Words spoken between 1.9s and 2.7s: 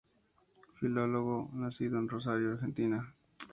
en Rosario,